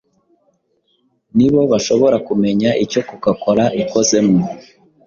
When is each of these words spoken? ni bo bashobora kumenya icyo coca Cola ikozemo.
ni 1.35 1.47
bo 1.51 1.61
bashobora 1.71 2.17
kumenya 2.27 2.69
icyo 2.83 3.01
coca 3.07 3.31
Cola 3.41 3.65
ikozemo. 3.81 4.37